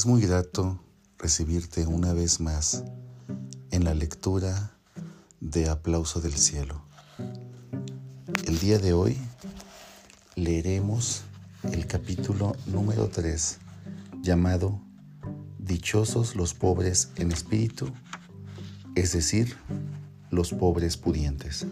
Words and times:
es 0.00 0.06
muy 0.06 0.22
grato 0.22 0.80
recibirte 1.18 1.86
una 1.86 2.14
vez 2.14 2.40
más 2.40 2.84
en 3.70 3.84
la 3.84 3.92
lectura 3.92 4.72
de 5.40 5.68
Aplauso 5.68 6.22
del 6.22 6.32
Cielo. 6.32 6.82
El 8.46 8.58
día 8.60 8.78
de 8.78 8.94
hoy 8.94 9.18
leeremos 10.36 11.20
el 11.70 11.86
capítulo 11.86 12.56
número 12.64 13.10
3 13.10 13.58
llamado 14.22 14.80
Dichosos 15.58 16.34
los 16.34 16.54
pobres 16.54 17.10
en 17.16 17.30
espíritu, 17.30 17.92
es 18.94 19.12
decir, 19.12 19.58
los 20.30 20.54
pobres 20.54 20.96
pudientes. 20.96 21.66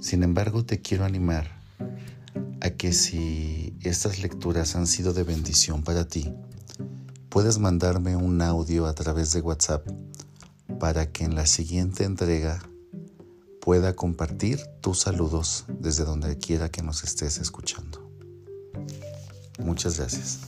Sin 0.00 0.22
embargo, 0.22 0.66
te 0.66 0.82
quiero 0.82 1.06
animar 1.06 1.50
a 2.60 2.68
que 2.68 2.92
si 2.92 3.74
estas 3.80 4.18
lecturas 4.18 4.76
han 4.76 4.86
sido 4.86 5.14
de 5.14 5.22
bendición 5.22 5.82
para 5.82 6.06
ti, 6.06 6.30
puedes 7.34 7.58
mandarme 7.58 8.14
un 8.14 8.40
audio 8.42 8.86
a 8.86 8.94
través 8.94 9.32
de 9.32 9.40
WhatsApp 9.40 9.84
para 10.78 11.10
que 11.10 11.24
en 11.24 11.34
la 11.34 11.46
siguiente 11.46 12.04
entrega 12.04 12.62
pueda 13.60 13.96
compartir 13.96 14.60
tus 14.80 15.00
saludos 15.00 15.64
desde 15.66 16.04
donde 16.04 16.38
quiera 16.38 16.68
que 16.68 16.80
nos 16.80 17.02
estés 17.02 17.38
escuchando. 17.38 18.08
Muchas 19.58 19.98
gracias. 19.98 20.42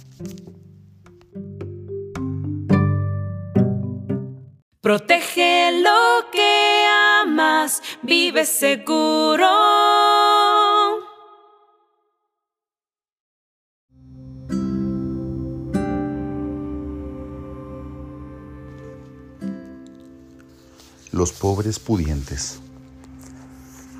Protege 4.80 5.82
lo 5.82 6.30
que 6.30 6.84
amas, 7.24 7.82
vive 8.04 8.44
seguro. 8.44 10.05
Los 21.16 21.32
pobres 21.32 21.78
pudientes. 21.78 22.58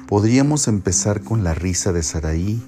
Podríamos 0.07 0.69
empezar 0.69 1.23
con 1.23 1.45
la 1.45 1.55
risa 1.55 1.95
de 1.95 2.03
Saraí, 2.03 2.63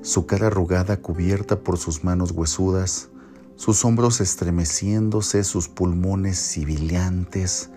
su 0.00 0.24
cara 0.24 0.46
arrugada 0.46 0.96
cubierta 0.96 1.60
por 1.60 1.76
sus 1.76 2.02
manos 2.02 2.30
huesudas, 2.30 3.10
sus 3.56 3.84
hombros 3.84 4.22
estremeciéndose, 4.22 5.44
sus 5.44 5.68
pulmones 5.68 6.38
sibilantes. 6.38 7.68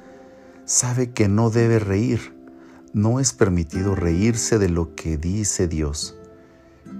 Sabe 0.63 1.11
que 1.11 1.27
no 1.27 1.49
debe 1.49 1.79
reír, 1.79 2.33
no 2.93 3.19
es 3.19 3.33
permitido 3.33 3.93
reírse 3.93 4.57
de 4.57 4.69
lo 4.69 4.95
que 4.95 5.17
dice 5.17 5.67
Dios. 5.67 6.15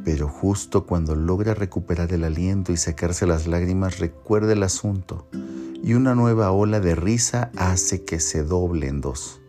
Pero 0.04 0.28
justo 0.28 0.86
cuando 0.86 1.16
logra 1.16 1.54
recuperar 1.54 2.12
el 2.12 2.26
aliento 2.26 2.74
y 2.74 2.78
secarse 2.78 3.26
las 3.26 3.48
lágrimas, 3.48 4.00
recuerda 4.00 4.52
el 4.52 4.64
asunto 4.64 5.26
y 5.84 5.94
una 5.94 6.16
nueva 6.16 6.52
ola 6.52 6.80
de 6.80 6.96
risa 6.96 7.52
hace 7.56 8.04
que 8.04 8.20
se 8.20 8.44
doble 8.44 8.88
en 8.88 9.02
dos. 9.02 9.40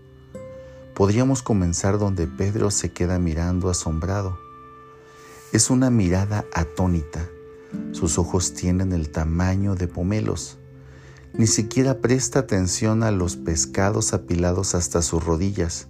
Podríamos 0.95 1.43
comenzar 1.43 1.99
donde 1.99 2.27
Pedro 2.27 2.71
se 2.71 2.93
queda 2.93 3.19
mirando 3.19 3.69
asombrado. 3.69 4.39
Es 5.53 5.71
una 5.71 5.91
mirada 5.91 6.45
atónita. 6.55 7.29
Sus 7.93 8.19
ojos 8.19 8.55
tienen 8.55 8.93
el 8.93 9.11
tamaño 9.11 9.75
de 9.75 9.89
pomelos. 9.89 10.59
Ni 11.35 11.47
siquiera 11.47 11.99
presta 11.99 12.39
atención 12.39 13.03
a 13.03 13.11
los 13.11 13.37
pescados 13.37 14.15
apilados 14.15 14.75
hasta 14.75 15.03
sus 15.03 15.23
rodillas 15.23 15.89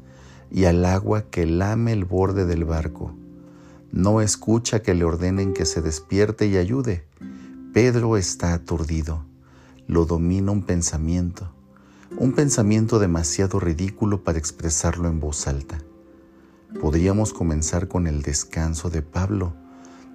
y 0.51 0.65
al 0.65 0.85
agua 0.85 1.23
que 1.31 1.47
lame 1.47 1.93
el 1.93 2.05
borde 2.05 2.47
del 2.47 2.65
barco. 2.65 3.15
No 3.93 4.21
escucha 4.21 4.83
que 4.83 4.95
le 4.95 5.05
ordenen 5.05 5.55
que 5.55 5.65
se 5.65 5.83
despierte 5.83 6.47
y 6.47 6.57
ayude. 6.57 7.07
Pedro 7.73 8.17
está 8.17 8.55
aturdido. 8.55 9.25
Lo 9.89 10.05
domina 10.05 10.51
un 10.51 10.63
pensamiento, 10.63 11.49
un 12.19 12.33
pensamiento 12.33 12.99
demasiado 12.99 13.61
ridículo 13.61 14.25
para 14.25 14.37
expresarlo 14.37 15.07
en 15.07 15.21
voz 15.21 15.47
alta. 15.47 15.79
Podríamos 16.81 17.33
comenzar 17.33 17.87
con 17.87 18.09
el 18.09 18.23
descanso 18.23 18.91
de 18.91 19.03
Pablo. 19.03 19.55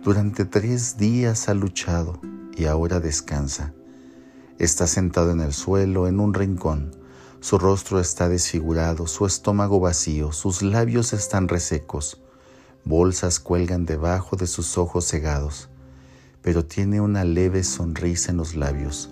Durante 0.04 0.44
tres 0.44 0.98
días 0.98 1.48
ha 1.48 1.54
luchado 1.54 2.20
y 2.58 2.66
ahora 2.66 3.00
descansa. 3.00 3.74
Está 4.60 4.88
sentado 4.88 5.32
en 5.32 5.40
el 5.40 5.54
suelo, 5.54 6.10
en 6.10 6.20
un 6.20 6.34
rincón. 6.34 6.92
Su 7.40 7.58
rostro 7.58 8.02
está 8.02 8.28
desfigurado, 8.28 9.08
su 9.08 9.26
estómago 9.26 9.80
vacío, 9.80 10.34
sus 10.34 10.64
labios 10.64 11.14
están 11.14 11.48
resecos. 11.48 12.22
Bolsas 12.84 13.40
cuelgan 13.40 13.86
debajo 13.86 14.36
de 14.36 14.48
sus 14.48 14.78
ojos 14.78 15.08
cegados, 15.08 15.70
pero 16.42 16.66
tiene 16.66 17.00
una 17.00 17.24
leve 17.24 17.64
sonrisa 17.64 18.32
en 18.32 18.38
los 18.38 18.56
labios. 18.56 19.12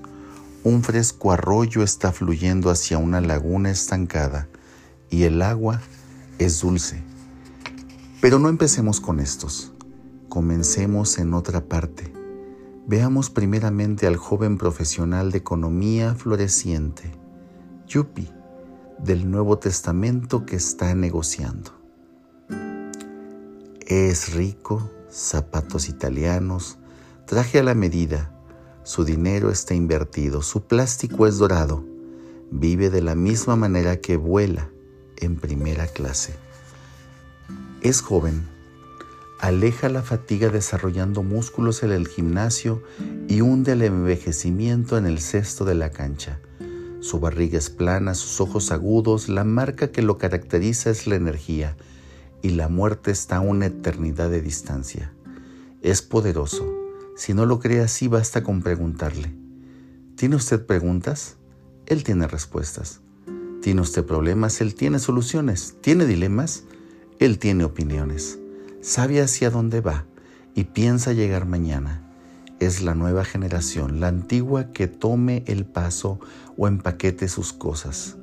Un 0.63 0.83
fresco 0.83 1.31
arroyo 1.31 1.83
está 1.83 2.11
fluyendo 2.11 2.69
hacia 2.69 2.97
una 2.97 3.21
laguna 3.21 3.71
estancada 3.71 4.49
y 5.09 5.23
el 5.23 5.41
agua 5.41 5.81
es 6.37 6.59
dulce. 6.59 7.01
Pero 8.19 8.39
no 8.39 8.49
empecemos 8.49 8.99
con 8.99 9.21
estos. 9.21 9.71
Comencemos 10.27 11.17
en 11.17 11.33
otra 11.33 11.61
parte. 11.61 12.13
Veamos 12.87 13.29
primeramente 13.29 14.05
al 14.05 14.17
joven 14.17 14.57
profesional 14.57 15.31
de 15.31 15.37
economía 15.37 16.13
floreciente, 16.15 17.09
Yupi, 17.87 18.29
del 18.97 19.31
Nuevo 19.31 19.59
Testamento 19.59 20.45
que 20.45 20.57
está 20.57 20.93
negociando. 20.93 21.71
Es 23.87 24.33
rico, 24.33 24.91
zapatos 25.09 25.87
italianos, 25.87 26.79
traje 27.25 27.59
a 27.59 27.63
la 27.63 27.75
medida, 27.75 28.33
su 28.89 29.05
dinero 29.05 29.51
está 29.51 29.75
invertido, 29.75 30.41
su 30.41 30.63
plástico 30.63 31.27
es 31.27 31.38
dorado, 31.38 31.85
vive 32.50 32.89
de 32.89 33.03
la 33.03 33.13
misma 33.13 33.55
manera 33.55 33.97
que 33.97 34.17
vuela 34.17 34.72
en 35.17 35.35
primera 35.35 35.85
clase. 35.85 36.33
Es 37.81 38.01
joven, 38.01 38.47
aleja 39.39 39.89
la 39.89 40.01
fatiga 40.01 40.50
desarrollando 40.50 41.22
músculos 41.22 41.83
en 41.83 41.91
el 41.91 42.07
gimnasio 42.07 42.81
y 43.27 43.41
hunde 43.41 43.73
el 43.73 43.83
envejecimiento 43.83 44.97
en 44.97 45.06
el 45.06 45.19
cesto 45.19 45.66
de 45.66 45.75
la 45.75 45.91
cancha. 45.91 46.39
Su 47.00 47.19
barriga 47.19 47.59
es 47.59 47.69
plana, 47.69 48.16
sus 48.16 48.41
ojos 48.41 48.71
agudos, 48.71 49.29
la 49.29 49.44
marca 49.44 49.91
que 49.91 50.01
lo 50.01 50.17
caracteriza 50.17 50.89
es 50.89 51.06
la 51.06 51.13
energía 51.13 51.77
y 52.41 52.50
la 52.50 52.69
muerte 52.69 53.11
está 53.11 53.35
a 53.35 53.41
una 53.41 53.67
eternidad 53.67 54.31
de 54.31 54.41
distancia. 54.41 55.13
Es 55.83 56.01
poderoso. 56.01 56.78
Si 57.19 57.34
no 57.34 57.46
lo 57.46 57.59
cree 57.59 57.81
así, 57.81 58.07
basta 58.07 58.44
con 58.44 58.62
preguntarle. 58.62 59.34
¿Tiene 60.16 60.38
usted 60.38 60.66
preguntas? 60.66 61.35
Él 61.85 62.06
tiene 62.06 62.28
respuestas. 62.28 63.02
¿Tiene 63.62 63.81
usted 63.81 64.06
problemas? 64.06 64.62
Él 64.62 64.74
tiene 64.74 65.00
soluciones. 65.00 65.75
¿Tiene 65.81 66.06
dilemas? 66.06 66.63
Él 67.19 67.38
tiene 67.38 67.66
opiniones. 67.66 68.39
Sabe 68.80 69.19
hacia 69.19 69.50
dónde 69.50 69.81
va 69.81 70.06
y 70.56 70.63
piensa 70.63 71.12
llegar 71.12 71.45
mañana. 71.45 72.10
Es 72.62 72.81
la 72.81 72.95
nueva 72.95 73.25
generación, 73.25 74.00
la 74.00 74.07
antigua 74.07 74.72
que 74.72 74.88
tome 74.88 75.44
el 75.45 75.65
paso 75.65 76.22
o 76.56 76.69
empaquete 76.69 77.27
sus 77.27 77.51
cosas. 77.51 78.15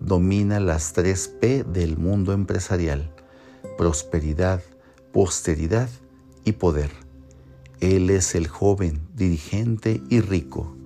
Domina 0.00 0.60
las 0.60 0.94
tres 0.94 1.28
P 1.28 1.62
del 1.64 1.98
mundo 1.98 2.32
empresarial 2.32 3.12
prosperidad, 3.76 4.62
posteridad 5.12 5.90
y 6.44 6.52
poder. 6.52 7.09
Él 7.80 8.10
es 8.10 8.34
el 8.34 8.46
joven, 8.46 9.00
dirigente 9.16 10.02
y 10.10 10.20
rico. 10.20 10.76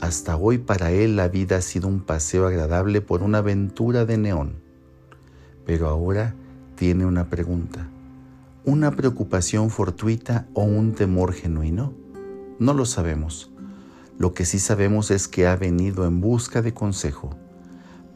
Hasta 0.00 0.36
hoy 0.36 0.56
para 0.56 0.90
él 0.90 1.14
la 1.14 1.28
vida 1.28 1.56
ha 1.56 1.60
sido 1.60 1.88
un 1.88 2.00
paseo 2.00 2.46
agradable 2.46 3.02
por 3.02 3.22
una 3.22 3.38
aventura 3.38 4.06
de 4.06 4.16
neón. 4.16 4.54
Pero 5.66 5.88
ahora 5.88 6.34
tiene 6.74 7.04
una 7.04 7.28
pregunta. 7.28 7.88
¿Una 8.64 8.92
preocupación 8.92 9.68
fortuita 9.68 10.48
o 10.54 10.62
un 10.62 10.94
temor 10.94 11.34
genuino? 11.34 11.92
No 12.58 12.72
lo 12.72 12.86
sabemos. 12.86 13.50
Lo 14.18 14.32
que 14.32 14.46
sí 14.46 14.58
sabemos 14.58 15.10
es 15.10 15.28
que 15.28 15.46
ha 15.46 15.56
venido 15.56 16.06
en 16.06 16.22
busca 16.22 16.62
de 16.62 16.72
consejo 16.72 17.36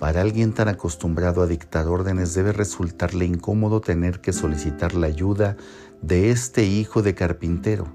Para 0.01 0.23
alguien 0.23 0.55
tan 0.55 0.69
acostumbrado 0.69 1.43
a 1.43 1.47
dictar 1.47 1.87
órdenes 1.87 2.33
debe 2.33 2.53
resultarle 2.53 3.27
incómodo 3.27 3.83
tener 3.83 4.23
que 4.23 4.33
solicitar 4.33 4.95
la 4.95 5.09
ayuda 5.09 5.59
de 6.01 6.31
este 6.31 6.65
hijo 6.65 7.03
de 7.03 7.15
carpintero. 7.15 7.87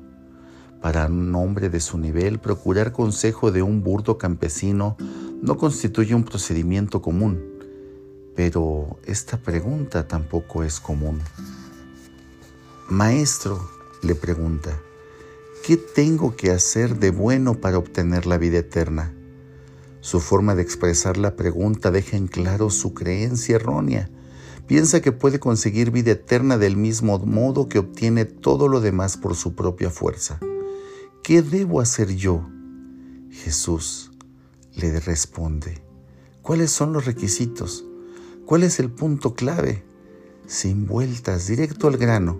Para 0.81 1.07
un 1.07 1.33
hombre 1.33 1.69
de 1.69 1.79
su 1.79 1.97
nivel, 1.97 2.37
procurar 2.37 2.91
consejo 2.91 3.51
de 3.51 3.63
un 3.63 3.81
burdo 3.81 4.19
campesino 4.19 4.97
no 5.41 5.57
constituye 5.57 6.13
un 6.13 6.25
procedimiento 6.25 7.01
común, 7.01 7.43
pero 8.35 8.99
esta 9.07 9.37
pregunta 9.37 10.07
tampoco 10.07 10.63
es 10.63 10.79
común. 10.79 11.19
Maestro, 12.87 13.67
le 14.03 14.13
pregunta, 14.13 14.79
¿qué 15.65 15.75
tengo 15.75 16.35
que 16.35 16.51
hacer 16.51 16.99
de 16.99 17.09
bueno 17.09 17.55
para 17.55 17.79
obtener 17.79 18.27
la 18.27 18.37
vida 18.37 18.59
eterna? 18.59 19.14
Su 20.05 20.19
forma 20.19 20.53
de 20.53 20.61
expresar 20.61 21.17
la 21.17 21.35
pregunta 21.35 21.89
deja 21.89 22.15
en 22.15 22.27
claro 22.27 22.69
su 22.69 22.93
creencia 22.93 23.55
errónea. 23.55 24.07
Piensa 24.67 25.01
que 25.01 25.11
puede 25.11 25.39
conseguir 25.39 25.89
vida 25.89 26.11
eterna 26.11 26.59
del 26.59 26.77
mismo 26.77 27.17
modo 27.17 27.69
que 27.69 27.79
obtiene 27.79 28.25
todo 28.25 28.67
lo 28.67 28.81
demás 28.81 29.17
por 29.17 29.35
su 29.35 29.55
propia 29.55 29.89
fuerza. 29.89 30.39
¿Qué 31.23 31.41
debo 31.41 31.81
hacer 31.81 32.15
yo? 32.15 32.47
Jesús 33.31 34.11
le 34.75 34.99
responde, 34.99 35.81
¿cuáles 36.43 36.69
son 36.69 36.93
los 36.93 37.05
requisitos? 37.05 37.83
¿Cuál 38.45 38.61
es 38.61 38.79
el 38.79 38.91
punto 38.91 39.33
clave? 39.33 39.83
Sin 40.45 40.85
vueltas, 40.85 41.47
directo 41.47 41.87
al 41.87 41.97
grano. 41.97 42.39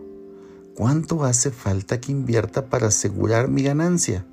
¿Cuánto 0.76 1.24
hace 1.24 1.50
falta 1.50 2.00
que 2.00 2.12
invierta 2.12 2.70
para 2.70 2.90
asegurar 2.90 3.50
mi 3.50 3.64
ganancia? 3.64 4.28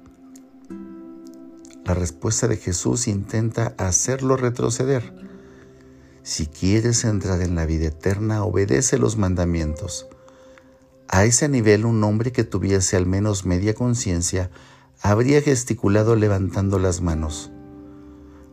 La 1.85 1.95
respuesta 1.95 2.47
de 2.47 2.57
Jesús 2.57 3.09
intenta 3.09 3.75
hacerlo 3.77 4.37
retroceder. 4.37 5.13
Si 6.23 6.47
quieres 6.47 7.03
entrar 7.03 7.43
en 7.43 7.57
la 7.57 7.67
vida 7.67 7.89
eterna, 7.89 8.45
obedece 8.45 8.99
los 8.99 9.17
mandamientos. 9.17 10.07
A 11.09 11.25
ese 11.25 11.49
nivel 11.49 11.85
un 11.85 12.05
hombre 12.05 12.31
que 12.31 12.45
tuviese 12.45 12.97
al 12.97 13.07
menos 13.07 13.45
media 13.45 13.75
conciencia 13.75 14.51
habría 15.01 15.43
gesticulado 15.43 16.15
levantando 16.15 16.79
las 16.79 17.01
manos. 17.01 17.51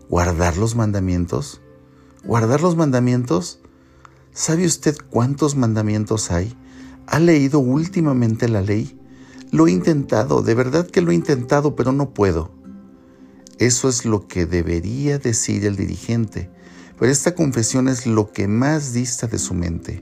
¿Guardar 0.10 0.58
los 0.58 0.76
mandamientos? 0.76 1.62
¿Guardar 2.24 2.62
los 2.62 2.76
mandamientos? 2.76 3.60
¿Sabe 4.34 4.66
usted 4.66 4.98
cuántos 5.12 5.56
mandamientos 5.56 6.32
hay? 6.32 6.58
¿Ha 7.06 7.20
leído 7.20 7.60
últimamente 7.60 8.50
la 8.50 8.62
ley? 8.62 9.00
Lo 9.52 9.68
he 9.68 9.72
intentado, 9.72 10.42
de 10.42 10.56
verdad 10.56 10.88
que 10.88 11.02
lo 11.02 11.12
he 11.12 11.16
intentado, 11.16 11.76
pero 11.76 11.92
no 11.92 12.10
puedo. 12.10 12.59
Eso 13.60 13.90
es 13.90 14.06
lo 14.06 14.26
que 14.28 14.46
debería 14.46 15.20
decir 15.20 15.66
el 15.66 15.76
dirigente, 15.76 16.50
pero 16.98 17.12
esta 17.12 17.36
confesión 17.36 17.90
es 17.90 18.08
lo 18.08 18.32
que 18.32 18.48
más 18.48 18.94
dista 18.94 19.28
de 19.28 19.38
su 19.38 19.54
mente. 19.54 20.02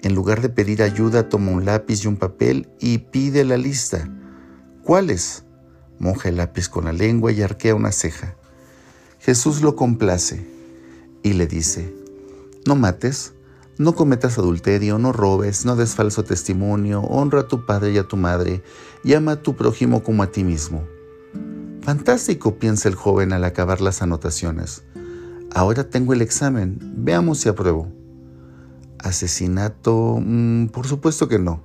En 0.00 0.14
lugar 0.14 0.40
de 0.40 0.48
pedir 0.48 0.82
ayuda, 0.82 1.28
toma 1.28 1.52
un 1.52 1.66
lápiz 1.66 2.02
y 2.02 2.08
un 2.08 2.16
papel 2.16 2.70
y 2.80 2.96
pide 2.96 3.44
la 3.44 3.58
lista. 3.58 4.08
¿Cuáles? 4.84 5.44
Moja 5.98 6.30
el 6.30 6.36
lápiz 6.36 6.70
con 6.70 6.86
la 6.86 6.94
lengua 6.94 7.30
y 7.30 7.42
arquea 7.42 7.74
una 7.74 7.92
ceja. 7.92 8.36
Jesús 9.20 9.60
lo 9.60 9.76
complace 9.76 10.46
y 11.22 11.34
le 11.34 11.46
dice, 11.46 11.94
no 12.64 12.74
mates, 12.74 13.34
no 13.76 13.94
cometas 13.94 14.38
adulterio, 14.38 14.98
no 14.98 15.12
robes, 15.12 15.66
no 15.66 15.76
des 15.76 15.94
falso 15.94 16.24
testimonio, 16.24 17.02
honra 17.02 17.40
a 17.40 17.48
tu 17.48 17.66
padre 17.66 17.92
y 17.92 17.98
a 17.98 18.04
tu 18.04 18.16
madre, 18.16 18.62
y 19.04 19.12
ama 19.12 19.32
a 19.32 19.42
tu 19.42 19.56
prójimo 19.56 20.02
como 20.02 20.22
a 20.22 20.32
ti 20.32 20.42
mismo. 20.42 20.86
Fantástico, 21.88 22.56
piensa 22.58 22.86
el 22.90 22.96
joven 22.96 23.32
al 23.32 23.44
acabar 23.44 23.80
las 23.80 24.02
anotaciones. 24.02 24.84
Ahora 25.54 25.88
tengo 25.88 26.12
el 26.12 26.20
examen, 26.20 26.78
veamos 26.82 27.38
si 27.38 27.48
apruebo. 27.48 27.90
Asesinato, 28.98 30.18
mm, 30.22 30.66
por 30.66 30.86
supuesto 30.86 31.28
que 31.28 31.38
no. 31.38 31.62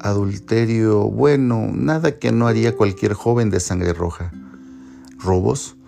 Adulterio, 0.00 1.04
bueno, 1.04 1.66
nada 1.72 2.18
que 2.18 2.30
no 2.30 2.46
haría 2.46 2.76
cualquier 2.76 3.14
joven 3.14 3.48
de 3.48 3.60
sangre 3.60 3.94
roja. 3.94 4.32
Robos, 5.16 5.78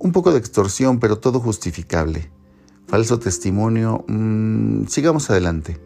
un 0.00 0.10
poco 0.10 0.32
de 0.32 0.40
extorsión, 0.40 0.98
pero 0.98 1.20
todo 1.20 1.38
justificable. 1.38 2.32
Falso 2.88 3.20
testimonio, 3.20 4.04
mm, 4.08 4.86
sigamos 4.88 5.30
adelante. 5.30 5.80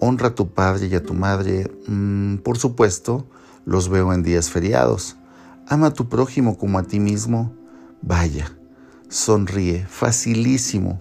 Honra 0.00 0.30
a 0.30 0.34
tu 0.34 0.48
padre 0.48 0.88
y 0.88 0.96
a 0.96 1.04
tu 1.04 1.14
madre, 1.14 1.70
mm, 1.86 2.38
por 2.38 2.58
supuesto, 2.58 3.24
los 3.64 3.88
veo 3.88 4.12
en 4.12 4.24
días 4.24 4.50
feriados 4.50 5.16
ama 5.66 5.88
a 5.88 5.92
tu 5.94 6.08
prójimo 6.08 6.56
como 6.56 6.78
a 6.78 6.84
ti 6.84 7.00
mismo, 7.00 7.54
vaya, 8.02 8.56
sonríe, 9.08 9.86
facilísimo. 9.86 11.00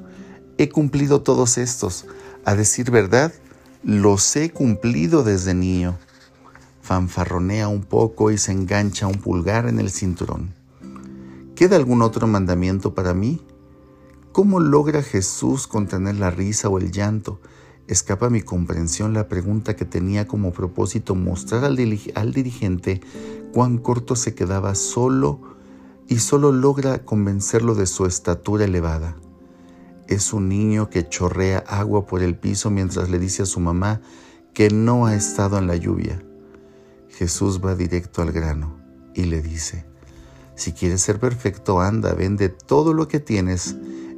He 0.57 0.69
cumplido 0.69 1.21
todos 1.21 1.57
estos. 1.57 2.05
A 2.45 2.55
decir 2.55 2.91
verdad, 2.91 3.33
los 3.83 4.35
he 4.35 4.51
cumplido 4.51 5.23
desde 5.23 5.53
niño. 5.53 5.97
Fanfarronea 6.81 7.67
un 7.67 7.83
poco 7.83 8.31
y 8.31 8.37
se 8.37 8.51
engancha 8.51 9.07
un 9.07 9.15
pulgar 9.15 9.67
en 9.67 9.79
el 9.79 9.91
cinturón. 9.91 10.53
¿Queda 11.55 11.75
algún 11.75 12.01
otro 12.01 12.27
mandamiento 12.27 12.93
para 12.93 13.13
mí? 13.13 13.41
¿Cómo 14.31 14.59
logra 14.59 15.01
Jesús 15.01 15.67
contener 15.67 16.15
la 16.15 16.29
risa 16.29 16.69
o 16.69 16.77
el 16.77 16.91
llanto? 16.91 17.39
Escapa 17.87 18.27
a 18.27 18.29
mi 18.31 18.41
comprensión 18.41 19.13
la 19.13 19.27
pregunta 19.27 19.75
que 19.75 19.85
tenía 19.85 20.27
como 20.27 20.51
propósito 20.51 21.13
mostrar 21.13 21.63
al, 21.65 21.77
al 22.15 22.33
dirigente 22.33 23.01
cuán 23.53 23.77
corto 23.77 24.15
se 24.15 24.33
quedaba 24.33 24.73
solo 24.73 25.39
y 26.07 26.17
solo 26.17 26.51
logra 26.51 27.05
convencerlo 27.05 27.75
de 27.75 27.85
su 27.85 28.07
estatura 28.07 28.65
elevada. 28.65 29.15
Es 30.07 30.33
un 30.33 30.49
niño 30.49 30.89
que 30.89 31.07
chorrea 31.07 31.59
agua 31.59 32.07
por 32.07 32.23
el 32.23 32.35
piso 32.35 32.71
mientras 32.71 33.09
le 33.09 33.19
dice 33.19 33.43
a 33.43 33.47
su 33.47 33.59
mamá 33.59 34.01
que 34.53 34.71
no 34.71 35.05
ha 35.05 35.15
estado 35.15 35.59
en 35.59 35.67
la 35.67 35.75
lluvia. 35.75 36.23
Jesús 37.09 37.61
va 37.63 37.75
directo 37.75 38.23
al 38.23 38.31
grano 38.31 38.79
y 39.13 39.25
le 39.25 39.41
dice, 39.43 39.85
si 40.55 40.73
quieres 40.73 41.01
ser 41.01 41.19
perfecto, 41.19 41.81
anda, 41.81 42.13
vende 42.13 42.49
todo 42.49 42.93
lo 42.93 43.07
que 43.07 43.19
tienes 43.19 43.75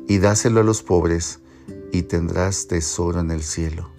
y 0.07 0.19
dáselo 0.19 0.61
a 0.61 0.63
los 0.63 0.83
pobres 0.83 1.41
y 1.91 2.03
tendrás 2.03 2.67
tesoro 2.67 3.19
en 3.19 3.31
el 3.31 3.43
cielo. 3.43 3.89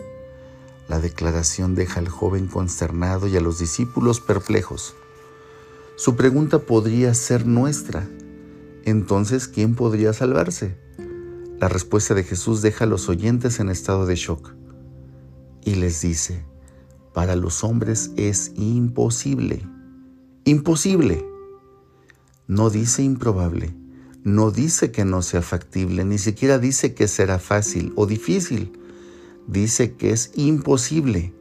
La 0.89 1.01
declaración 1.01 1.75
deja 1.75 2.01
al 2.01 2.09
joven 2.09 2.47
consternado 2.47 3.27
y 3.29 3.37
a 3.37 3.41
los 3.41 3.59
discípulos 3.59 4.21
perplejos. 4.21 4.95
Su 5.97 6.17
pregunta 6.17 6.61
podría 6.61 7.13
ser 7.15 7.47
nuestra. 7.47 8.09
Entonces, 8.85 9.49
¿quién 9.49 9.75
podría 9.75 10.13
salvarse? 10.13 10.77
La 11.59 11.69
respuesta 11.69 12.15
de 12.15 12.25
Jesús 12.25 12.63
deja 12.63 12.85
a 12.85 12.89
los 12.89 13.09
oyentes 13.09 13.61
en 13.61 13.69
estado 13.69 14.07
de 14.07 14.15
shock 14.15 14.55
y 15.65 15.75
les 15.75 16.01
dice, 16.01 16.45
para 17.13 17.37
los 17.37 17.65
hombres 17.65 18.13
es 18.17 18.53
imposible, 18.55 19.69
imposible. 20.45 21.27
No 22.47 22.71
dice 22.71 23.03
improbable, 23.03 23.75
no 24.29 24.51
dice 24.51 24.93
que 24.93 25.05
no 25.05 25.23
sea 25.23 25.43
factible, 25.43 26.05
ni 26.05 26.19
siquiera 26.19 26.59
dice 26.59 26.95
que 26.95 27.09
será 27.09 27.39
fácil 27.39 27.93
o 27.97 28.07
difícil, 28.07 28.73
dice 29.47 29.95
que 29.95 30.11
es 30.11 30.33
imposible. 30.37 31.33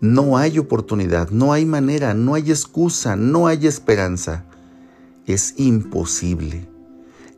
No 0.00 0.38
hay 0.38 0.58
oportunidad, 0.58 1.30
no 1.30 1.52
hay 1.52 1.66
manera, 1.66 2.14
no 2.14 2.34
hay 2.34 2.50
excusa, 2.50 3.16
no 3.16 3.46
hay 3.46 3.66
esperanza. 3.66 4.46
Es 5.26 5.54
imposible. 5.58 6.68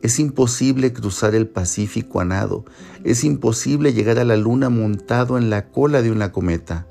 Es 0.01 0.19
imposible 0.19 0.93
cruzar 0.93 1.35
el 1.35 1.47
Pacífico 1.47 2.19
a 2.19 2.25
nado. 2.25 2.65
Es 3.03 3.23
imposible 3.23 3.93
llegar 3.93 4.19
a 4.19 4.25
la 4.25 4.37
luna 4.37 4.69
montado 4.69 5.37
en 5.37 5.49
la 5.49 5.71
cola 5.71 6.01
de 6.01 6.11
una 6.11 6.31
cometa. 6.31 6.87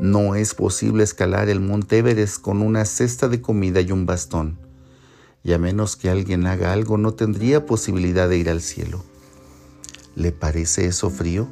No 0.00 0.34
es 0.34 0.54
posible 0.54 1.04
escalar 1.04 1.48
el 1.48 1.60
Monte 1.60 1.98
Everest 1.98 2.40
con 2.40 2.60
una 2.60 2.84
cesta 2.84 3.28
de 3.28 3.40
comida 3.40 3.80
y 3.80 3.92
un 3.92 4.04
bastón. 4.04 4.65
Y 5.46 5.52
a 5.52 5.58
menos 5.60 5.94
que 5.94 6.10
alguien 6.10 6.44
haga 6.48 6.72
algo, 6.72 6.98
no 6.98 7.14
tendría 7.14 7.66
posibilidad 7.66 8.28
de 8.28 8.36
ir 8.36 8.50
al 8.50 8.60
cielo. 8.60 9.04
¿Le 10.16 10.32
parece 10.32 10.86
eso 10.86 11.08
frío? 11.08 11.46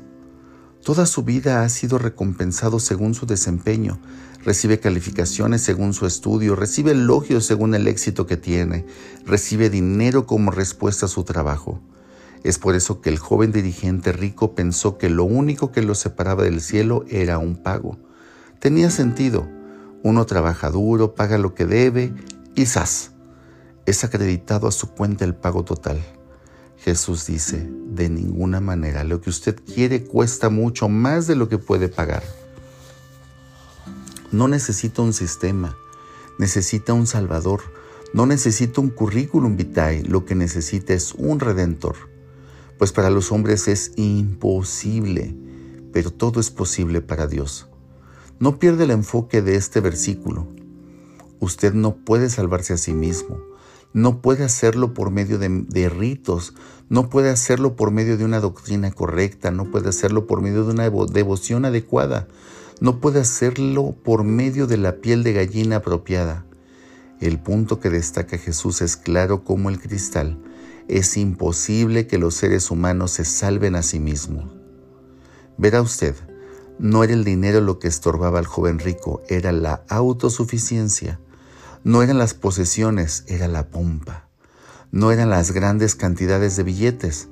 Toda 0.82 1.06
su 1.06 1.22
vida 1.22 1.62
ha 1.62 1.68
sido 1.68 1.98
recompensado 1.98 2.80
según 2.80 3.14
su 3.14 3.24
desempeño, 3.24 4.00
recibe 4.44 4.80
calificaciones 4.80 5.62
según 5.62 5.94
su 5.94 6.06
estudio, 6.06 6.56
recibe 6.56 6.90
elogios 6.90 7.46
según 7.46 7.72
el 7.72 7.86
éxito 7.86 8.26
que 8.26 8.36
tiene, 8.36 8.84
recibe 9.26 9.70
dinero 9.70 10.26
como 10.26 10.50
respuesta 10.50 11.06
a 11.06 11.08
su 11.08 11.22
trabajo. 11.22 11.80
Es 12.42 12.58
por 12.58 12.74
eso 12.74 13.00
que 13.00 13.10
el 13.10 13.20
joven 13.20 13.52
dirigente 13.52 14.10
rico 14.10 14.56
pensó 14.56 14.98
que 14.98 15.08
lo 15.08 15.22
único 15.22 15.70
que 15.70 15.82
lo 15.82 15.94
separaba 15.94 16.42
del 16.42 16.62
cielo 16.62 17.04
era 17.08 17.38
un 17.38 17.54
pago. 17.62 17.96
Tenía 18.58 18.90
sentido. 18.90 19.48
Uno 20.02 20.26
trabaja 20.26 20.68
duro, 20.68 21.14
paga 21.14 21.38
lo 21.38 21.54
que 21.54 21.64
debe 21.64 22.12
y 22.56 22.66
¡zas! 22.66 23.13
Es 23.86 24.02
acreditado 24.02 24.66
a 24.66 24.72
su 24.72 24.88
cuenta 24.88 25.24
el 25.26 25.34
pago 25.34 25.62
total. 25.62 26.02
Jesús 26.78 27.26
dice, 27.26 27.68
de 27.70 28.08
ninguna 28.08 28.60
manera, 28.60 29.04
lo 29.04 29.20
que 29.20 29.30
usted 29.30 29.56
quiere 29.62 30.04
cuesta 30.04 30.48
mucho 30.48 30.88
más 30.88 31.26
de 31.26 31.36
lo 31.36 31.48
que 31.48 31.58
puede 31.58 31.88
pagar. 31.88 32.22
No 34.32 34.48
necesita 34.48 35.02
un 35.02 35.12
sistema, 35.12 35.76
necesita 36.38 36.94
un 36.94 37.06
Salvador, 37.06 37.60
no 38.14 38.26
necesita 38.26 38.80
un 38.80 38.88
currículum 38.88 39.56
vitae, 39.56 40.02
lo 40.02 40.24
que 40.24 40.34
necesita 40.34 40.94
es 40.94 41.14
un 41.14 41.40
redentor. 41.40 41.96
pues 42.78 42.90
para 42.90 43.08
los 43.10 43.30
hombres 43.32 43.68
es 43.68 43.92
imposible, 43.96 45.36
pero 45.92 46.10
todo 46.10 46.40
es 46.40 46.50
posible 46.50 47.00
para 47.00 47.26
Dios. 47.26 47.68
No 48.40 48.58
pierda 48.58 48.84
el 48.84 48.90
enfoque 48.90 49.42
de 49.42 49.54
este 49.56 49.80
versículo. 49.80 50.48
Usted 51.38 51.72
no 51.72 51.94
puede 51.96 52.30
salvarse 52.30 52.72
a 52.72 52.76
sí 52.76 52.92
mismo, 52.92 53.38
no 53.94 54.20
puede 54.20 54.44
hacerlo 54.44 54.92
por 54.92 55.12
medio 55.12 55.38
de, 55.38 55.88
ritos, 55.88 56.52
no 56.88 57.08
puede 57.08 57.30
hacerlo 57.30 57.76
por 57.76 57.92
medio 57.92 58.18
de 58.18 58.24
una 58.24 58.40
doctrina 58.40 58.90
correcta, 58.90 59.52
no 59.52 59.70
puede 59.70 59.88
hacerlo 59.88 60.26
por 60.26 60.42
medio 60.42 60.64
de 60.64 60.72
una 60.72 60.90
devoción 60.90 61.64
adecuada, 61.64 62.26
no 62.80 63.00
puede 63.00 63.20
hacerlo 63.20 63.94
por 64.02 64.24
medio 64.24 64.66
de 64.66 64.78
la 64.78 64.96
piel 64.96 65.22
de 65.22 65.32
gallina 65.32 65.76
apropiada. 65.76 66.44
El 67.20 67.38
punto 67.38 67.78
que 67.78 67.88
destaca 67.88 68.36
Jesús 68.36 68.82
es 68.82 68.96
claro 68.96 69.44
como 69.44 69.70
el 69.70 69.80
cristal. 69.80 70.42
Es 70.88 71.16
imposible 71.16 72.08
que 72.08 72.18
los 72.18 72.34
seres 72.34 72.72
humanos 72.72 73.12
se 73.12 73.24
salven 73.24 73.76
a 73.76 73.82
sí 73.84 74.00
mismos. 74.00 74.52
Verá 75.56 75.80
usted, 75.80 76.16
no 76.80 77.04
era 77.04 77.12
el 77.12 77.22
dinero 77.22 77.60
lo 77.60 77.78
que 77.78 77.86
estorbaba 77.86 78.40
al 78.40 78.46
joven 78.46 78.80
rico, 78.80 79.22
era 79.28 79.52
la 79.52 79.84
autosuficiencia. 79.88 81.20
No 81.84 82.02
eran 82.02 82.16
las 82.16 82.32
posesiones, 82.32 83.24
era 83.28 83.46
la 83.46 83.68
pompa. 83.68 84.26
No 84.90 85.12
eran 85.12 85.28
las 85.28 85.52
grandes 85.52 85.94
cantidades 85.94 86.56
de 86.56 86.62
billetes, 86.62 87.28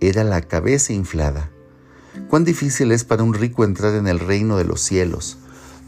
era 0.00 0.24
la 0.24 0.40
cabeza 0.40 0.94
inflada. 0.94 1.50
Cuán 2.30 2.44
difícil 2.44 2.92
es 2.92 3.04
para 3.04 3.22
un 3.22 3.34
rico 3.34 3.62
entrar 3.62 3.94
en 3.94 4.08
el 4.08 4.18
reino 4.18 4.56
de 4.56 4.64
los 4.64 4.80
cielos. 4.80 5.36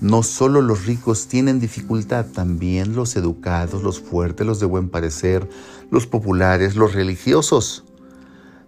No 0.02 0.22
solo 0.22 0.60
los 0.60 0.84
ricos 0.84 1.26
tienen 1.26 1.58
dificultad, 1.58 2.26
también 2.26 2.94
los 2.94 3.16
educados, 3.16 3.82
los 3.82 3.98
fuertes, 3.98 4.46
los 4.46 4.60
de 4.60 4.66
buen 4.66 4.90
parecer, 4.90 5.48
los 5.90 6.06
populares, 6.06 6.76
los 6.76 6.92
religiosos. 6.92 7.84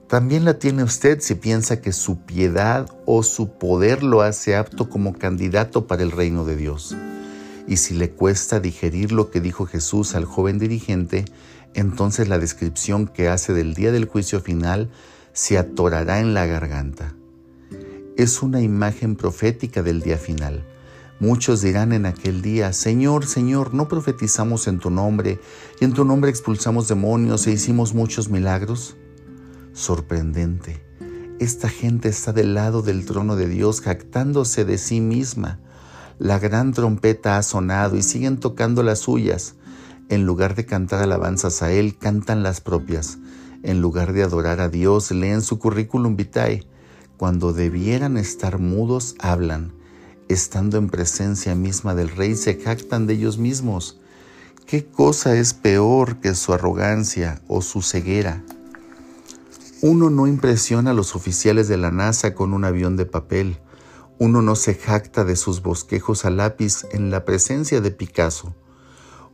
También 0.08 0.46
la 0.46 0.58
tiene 0.58 0.84
usted 0.84 1.20
si 1.20 1.34
piensa 1.34 1.82
que 1.82 1.92
su 1.92 2.24
piedad 2.24 2.88
o 3.04 3.22
su 3.22 3.58
poder 3.58 4.04
lo 4.04 4.22
hace 4.22 4.56
apto 4.56 4.88
como 4.88 5.12
candidato 5.12 5.86
para 5.86 6.02
el 6.02 6.12
reino 6.12 6.46
de 6.46 6.56
Dios. 6.56 6.96
Y 7.66 7.78
si 7.78 7.94
le 7.94 8.11
cuesta 8.11 8.61
digerir 8.61 9.12
lo 9.12 9.30
que 9.30 9.40
dijo 9.40 9.66
Jesús 9.66 10.14
al 10.14 10.25
joven 10.25 10.59
dirigente, 10.59 11.25
entonces 11.75 12.28
la 12.28 12.38
descripción 12.38 13.06
que 13.06 13.28
hace 13.28 13.52
del 13.52 13.75
día 13.75 13.92
del 13.92 14.04
juicio 14.06 14.40
final 14.40 14.90
se 15.33 15.59
atorará 15.59 16.21
en 16.21 16.35
la 16.35 16.47
garganta. 16.47 17.14
Es 18.16 18.42
una 18.42 18.61
imagen 18.61 19.16
profética 19.16 19.83
del 19.83 20.00
día 20.00 20.18
final. 20.18 20.64
Muchos 21.21 21.62
dirán 21.62 21.92
en 21.92 22.06
aquel 22.06 22.42
día, 22.42 22.73
Señor, 22.73 23.26
Señor, 23.26 23.73
¿no 23.73 23.88
profetizamos 23.88 24.68
en 24.68 24.78
tu 24.78 24.90
nombre 24.90 25.40
y 25.80 25.85
en 25.85 25.92
tu 25.92 26.04
nombre 26.04 26.30
expulsamos 26.30 26.87
demonios 26.88 27.47
e 27.47 27.52
hicimos 27.52 27.94
muchos 27.94 28.28
milagros? 28.28 28.97
Sorprendente. 29.73 30.83
Esta 31.40 31.68
gente 31.68 32.09
está 32.09 32.33
del 32.33 32.54
lado 32.54 32.83
del 32.83 33.04
trono 33.06 33.35
de 33.37 33.49
Dios 33.49 33.80
jactándose 33.80 34.64
de 34.64 34.78
sí 34.78 35.00
misma. 35.00 35.61
La 36.18 36.38
gran 36.38 36.73
trompeta 36.73 37.37
ha 37.37 37.42
sonado 37.42 37.97
y 37.97 38.02
siguen 38.02 38.38
tocando 38.38 38.83
las 38.83 39.00
suyas. 39.00 39.54
En 40.09 40.26
lugar 40.26 40.54
de 40.54 40.64
cantar 40.64 41.02
alabanzas 41.02 41.62
a 41.62 41.73
Él, 41.73 41.97
cantan 41.99 42.42
las 42.42 42.61
propias. 42.61 43.18
En 43.62 43.80
lugar 43.80 44.12
de 44.12 44.23
adorar 44.23 44.61
a 44.61 44.68
Dios, 44.68 45.11
leen 45.11 45.42
su 45.42 45.59
currículum 45.59 46.16
vitae. 46.16 46.66
Cuando 47.16 47.52
debieran 47.52 48.16
estar 48.16 48.59
mudos, 48.59 49.16
hablan. 49.18 49.73
Estando 50.28 50.78
en 50.78 50.88
presencia 50.88 51.54
misma 51.54 51.94
del 51.94 52.11
Rey, 52.11 52.37
se 52.37 52.61
jactan 52.61 53.06
de 53.06 53.14
ellos 53.14 53.38
mismos. 53.38 53.99
¿Qué 54.66 54.87
cosa 54.87 55.37
es 55.37 55.52
peor 55.52 56.21
que 56.21 56.35
su 56.35 56.52
arrogancia 56.52 57.42
o 57.49 57.61
su 57.61 57.83
ceguera? 57.83 58.42
Uno 59.83 60.09
no 60.09 60.26
impresiona 60.26 60.92
a 60.92 60.94
los 60.94 61.14
oficiales 61.14 61.68
de 61.68 61.76
la 61.76 61.90
NASA 61.90 62.35
con 62.35 62.54
un 62.54 62.64
avión 62.64 62.97
de 62.97 63.04
papel. 63.04 63.59
Uno 64.18 64.42
no 64.42 64.54
se 64.54 64.75
jacta 64.75 65.25
de 65.25 65.35
sus 65.35 65.61
bosquejos 65.61 66.25
a 66.25 66.30
lápiz 66.30 66.87
en 66.92 67.11
la 67.11 67.25
presencia 67.25 67.80
de 67.80 67.90
Picasso. 67.90 68.54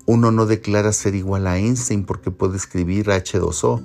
Uno 0.06 0.32
no 0.32 0.46
declara 0.46 0.92
ser 0.92 1.14
igual 1.14 1.46
a 1.46 1.58
Einstein 1.58 2.04
porque 2.04 2.30
puede 2.30 2.56
escribir 2.56 3.08
H2O. 3.08 3.82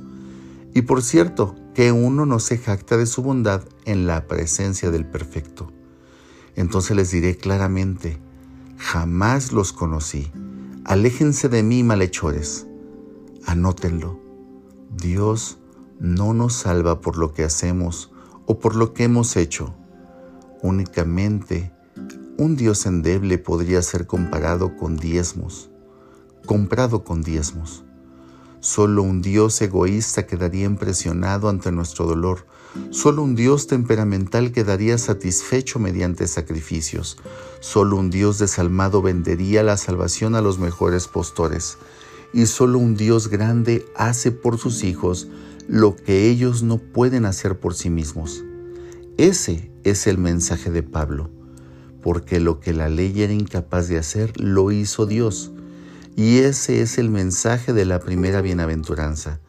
Y 0.73 0.83
por 0.83 1.03
cierto, 1.03 1.53
que 1.73 1.91
uno 1.91 2.25
no 2.25 2.39
se 2.39 2.57
jacta 2.57 2.95
de 2.95 3.07
su 3.07 3.21
bondad 3.21 3.63
en 3.83 4.07
la 4.07 4.25
presencia 4.25 4.89
del 4.89 5.05
perfecto. 5.05 5.73
Entonces 6.55 6.95
les 6.95 7.11
diré 7.11 7.35
claramente, 7.35 8.17
jamás 8.77 9.51
los 9.51 9.73
conocí. 9.73 10.31
Aléjense 10.85 11.49
de 11.49 11.61
mí, 11.61 11.83
malhechores. 11.83 12.67
Anótenlo. 13.45 14.17
Dios 14.95 15.57
no 15.99 16.33
nos 16.33 16.53
salva 16.53 17.01
por 17.01 17.17
lo 17.17 17.33
que 17.33 17.43
hacemos 17.43 18.13
o 18.45 18.59
por 18.59 18.77
lo 18.77 18.93
que 18.93 19.03
hemos 19.03 19.35
hecho 19.35 19.75
Únicamente 20.65 21.71
un 22.39 22.55
Dios 22.55 22.87
endeble 22.87 23.37
podría 23.37 23.83
ser 23.83 24.07
comparado 24.07 24.75
con 24.75 24.97
diezmos, 24.97 25.69
comprado 26.47 27.03
con 27.03 27.21
diezmos. 27.21 27.83
Solo 28.61 29.03
un 29.03 29.21
Dios 29.21 29.61
egoísta 29.61 30.25
quedaría 30.25 30.65
impresionado 30.65 31.49
ante 31.49 31.71
nuestro 31.71 32.07
dolor. 32.07 32.47
Solo 32.89 33.21
un 33.21 33.35
Dios 33.35 33.67
temperamental 33.67 34.51
quedaría 34.51 34.97
satisfecho 34.97 35.77
mediante 35.77 36.25
sacrificios. 36.25 37.19
Solo 37.59 37.97
un 37.97 38.09
Dios 38.09 38.39
desalmado 38.39 39.03
vendería 39.03 39.61
la 39.61 39.77
salvación 39.77 40.33
a 40.33 40.41
los 40.41 40.57
mejores 40.57 41.07
postores. 41.07 41.77
Y 42.33 42.47
solo 42.47 42.79
un 42.79 42.95
Dios 42.95 43.27
grande 43.27 43.85
hace 43.95 44.31
por 44.31 44.57
sus 44.57 44.83
hijos 44.83 45.27
lo 45.67 45.95
que 45.95 46.27
ellos 46.27 46.63
no 46.63 46.79
pueden 46.79 47.25
hacer 47.25 47.59
por 47.59 47.75
sí 47.75 47.91
mismos. 47.91 48.43
Ese 49.17 49.74
es 49.85 50.07
el 50.07 50.17
mensaje 50.17 50.71
de 50.71 50.83
Pablo, 50.83 51.29
porque 52.01 52.39
lo 52.39 52.59
que 52.59 52.73
la 52.73 52.89
ley 52.89 53.21
era 53.21 53.33
incapaz 53.33 53.87
de 53.87 53.97
hacer, 53.97 54.39
lo 54.39 54.71
hizo 54.71 55.05
Dios. 55.05 55.51
Y 56.15 56.39
ese 56.39 56.81
es 56.81 56.97
el 56.97 57.09
mensaje 57.09 57.71
de 57.71 57.85
la 57.85 57.99
primera 57.99 58.41
bienaventuranza. 58.41 59.39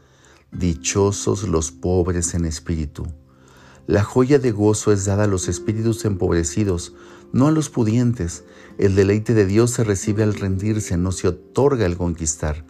Dichosos 0.53 1.49
los 1.49 1.73
pobres 1.73 2.35
en 2.35 2.45
espíritu. 2.45 3.07
La 3.87 4.05
joya 4.05 4.39
de 4.39 4.53
gozo 4.53 4.93
es 4.93 5.07
dada 5.07 5.25
a 5.25 5.29
los 5.29 5.49
espíritus 5.49 6.05
empobrecidos, 6.05 6.93
no 7.33 7.47
a 7.47 7.51
los 7.53 7.71
pudientes. 7.71 8.45
El 8.79 8.95
deleite 8.95 9.33
de 9.33 9.47
Dios 9.47 9.71
se 9.71 9.85
recibe 9.85 10.23
al 10.23 10.35
rendirse, 10.35 10.97
no 10.97 11.13
se 11.13 11.29
otorga 11.29 11.87
al 11.87 11.97
conquistar. 11.97 12.65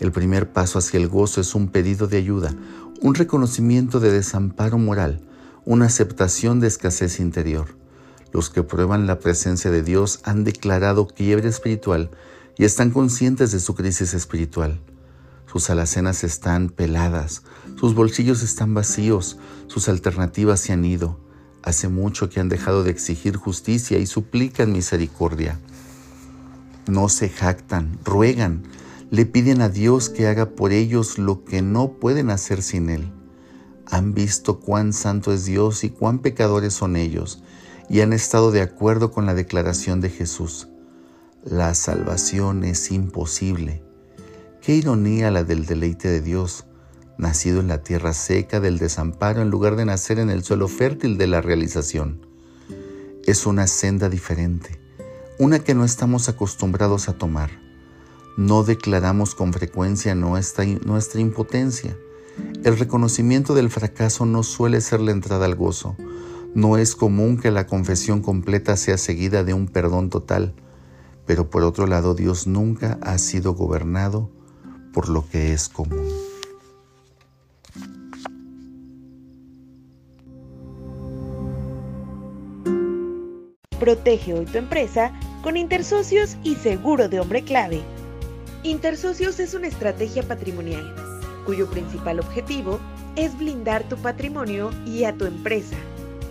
El 0.00 0.12
primer 0.12 0.52
paso 0.52 0.78
hacia 0.78 0.98
el 0.98 1.08
gozo 1.08 1.40
es 1.40 1.54
un 1.54 1.68
pedido 1.68 2.08
de 2.08 2.18
ayuda, 2.18 2.54
un 3.00 3.14
reconocimiento 3.14 4.00
de 4.00 4.12
desamparo 4.12 4.76
moral, 4.76 5.22
una 5.66 5.86
aceptación 5.86 6.60
de 6.60 6.68
escasez 6.68 7.18
interior. 7.18 7.76
Los 8.32 8.50
que 8.50 8.62
prueban 8.62 9.08
la 9.08 9.18
presencia 9.18 9.68
de 9.72 9.82
Dios 9.82 10.20
han 10.22 10.44
declarado 10.44 11.08
quiebre 11.08 11.48
espiritual 11.48 12.10
y 12.56 12.64
están 12.64 12.92
conscientes 12.92 13.50
de 13.50 13.58
su 13.58 13.74
crisis 13.74 14.14
espiritual. 14.14 14.80
Sus 15.52 15.68
alacenas 15.68 16.22
están 16.22 16.68
peladas, 16.68 17.42
sus 17.80 17.96
bolsillos 17.96 18.44
están 18.44 18.74
vacíos, 18.74 19.38
sus 19.66 19.88
alternativas 19.88 20.60
se 20.60 20.72
han 20.72 20.84
ido. 20.84 21.18
Hace 21.64 21.88
mucho 21.88 22.30
que 22.30 22.38
han 22.38 22.48
dejado 22.48 22.84
de 22.84 22.92
exigir 22.92 23.36
justicia 23.36 23.98
y 23.98 24.06
suplican 24.06 24.72
misericordia. 24.72 25.58
No 26.86 27.08
se 27.08 27.28
jactan, 27.28 27.98
ruegan, 28.04 28.62
le 29.10 29.26
piden 29.26 29.60
a 29.62 29.68
Dios 29.68 30.10
que 30.10 30.28
haga 30.28 30.50
por 30.50 30.70
ellos 30.70 31.18
lo 31.18 31.44
que 31.44 31.60
no 31.60 31.94
pueden 31.94 32.30
hacer 32.30 32.62
sin 32.62 32.88
Él 32.88 33.15
han 33.86 34.14
visto 34.14 34.60
cuán 34.60 34.92
santo 34.92 35.32
es 35.32 35.44
Dios 35.44 35.84
y 35.84 35.90
cuán 35.90 36.18
pecadores 36.18 36.74
son 36.74 36.96
ellos, 36.96 37.42
y 37.88 38.00
han 38.00 38.12
estado 38.12 38.50
de 38.50 38.60
acuerdo 38.60 39.12
con 39.12 39.26
la 39.26 39.34
declaración 39.34 40.00
de 40.00 40.10
Jesús. 40.10 40.68
La 41.44 41.74
salvación 41.74 42.64
es 42.64 42.90
imposible. 42.90 43.82
Qué 44.60 44.74
ironía 44.74 45.30
la 45.30 45.44
del 45.44 45.66
deleite 45.66 46.08
de 46.08 46.20
Dios, 46.20 46.64
nacido 47.18 47.60
en 47.60 47.68
la 47.68 47.82
tierra 47.82 48.12
seca 48.12 48.58
del 48.58 48.78
desamparo 48.78 49.40
en 49.40 49.50
lugar 49.50 49.76
de 49.76 49.84
nacer 49.84 50.18
en 50.18 50.30
el 50.30 50.42
suelo 50.42 50.66
fértil 50.66 51.16
de 51.18 51.28
la 51.28 51.40
realización. 51.40 52.26
Es 53.24 53.46
una 53.46 53.68
senda 53.68 54.08
diferente, 54.08 54.80
una 55.38 55.60
que 55.60 55.74
no 55.74 55.84
estamos 55.84 56.28
acostumbrados 56.28 57.08
a 57.08 57.12
tomar. 57.12 57.50
No 58.36 58.64
declaramos 58.64 59.34
con 59.34 59.52
frecuencia 59.52 60.14
nuestra, 60.14 60.64
impotencia 60.64 61.96
el 62.66 62.76
reconocimiento 62.76 63.54
del 63.54 63.70
fracaso 63.70 64.26
no 64.26 64.42
suele 64.42 64.80
ser 64.80 65.00
la 65.00 65.12
entrada 65.12 65.44
al 65.44 65.54
gozo. 65.54 65.94
No 66.52 66.78
es 66.78 66.96
común 66.96 67.38
que 67.38 67.52
la 67.52 67.68
confesión 67.68 68.22
completa 68.22 68.76
sea 68.76 68.98
seguida 68.98 69.44
de 69.44 69.54
un 69.54 69.68
perdón 69.68 70.10
total, 70.10 70.52
pero 71.26 71.48
por 71.48 71.62
otro 71.62 71.86
lado 71.86 72.16
Dios 72.16 72.48
nunca 72.48 72.98
ha 73.02 73.18
sido 73.18 73.54
gobernado 73.54 74.32
por 74.92 75.08
lo 75.08 75.28
que 75.28 75.52
es 75.52 75.68
común. 75.68 76.08
Protege 83.78 84.34
hoy 84.34 84.46
tu 84.46 84.58
empresa 84.58 85.12
con 85.44 85.56
Intersocios 85.56 86.36
y 86.42 86.56
Seguro 86.56 87.08
de 87.08 87.20
Hombre 87.20 87.44
Clave. 87.44 87.80
Intersocios 88.64 89.38
es 89.38 89.54
una 89.54 89.68
estrategia 89.68 90.24
patrimonial 90.24 91.05
cuyo 91.46 91.70
principal 91.70 92.20
objetivo 92.20 92.78
es 93.14 93.38
blindar 93.38 93.84
tu 93.84 93.96
patrimonio 93.96 94.70
y 94.84 95.04
a 95.04 95.16
tu 95.16 95.24
empresa, 95.24 95.76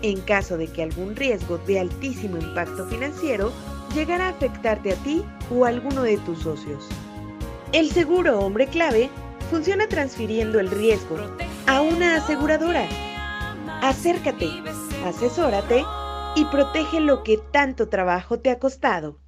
en 0.01 0.21
caso 0.21 0.57
de 0.57 0.67
que 0.67 0.83
algún 0.83 1.15
riesgo 1.15 1.57
de 1.59 1.79
altísimo 1.79 2.37
impacto 2.37 2.85
financiero 2.87 3.51
llegara 3.95 4.27
a 4.27 4.29
afectarte 4.29 4.91
a 4.91 4.95
ti 4.97 5.23
o 5.49 5.65
a 5.65 5.69
alguno 5.69 6.03
de 6.03 6.17
tus 6.17 6.39
socios. 6.39 6.87
El 7.71 7.89
seguro 7.91 8.39
hombre 8.39 8.67
clave 8.67 9.09
funciona 9.49 9.87
transfiriendo 9.87 10.59
el 10.59 10.69
riesgo 10.69 11.17
a 11.67 11.81
una 11.81 12.17
aseguradora. 12.17 12.87
Acércate, 13.81 14.49
asesórate 15.05 15.83
y 16.35 16.45
protege 16.45 16.99
lo 16.99 17.23
que 17.23 17.39
tanto 17.51 17.89
trabajo 17.89 18.39
te 18.39 18.51
ha 18.51 18.59
costado. 18.59 19.24